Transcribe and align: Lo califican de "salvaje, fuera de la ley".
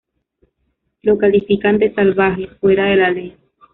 Lo 1.03 1.15
califican 1.19 1.77
de 1.77 1.93
"salvaje, 1.93 2.47
fuera 2.59 2.85
de 2.85 2.95
la 2.95 3.11
ley". 3.11 3.37